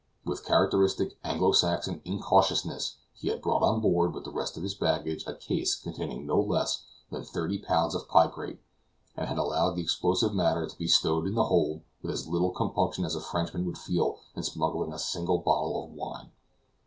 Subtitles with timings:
[0.25, 4.73] With characteristic Anglo Saxon incautiousness he had brought on board, with the rest of his
[4.73, 8.57] baggage, a case containing no less than thirty pounds of picrate,
[9.15, 12.49] and had allowed the explosive matter to be stowed in the hold with as little
[12.49, 16.31] compunction as a Frenchman would feel in smuggling a single bottle of wine.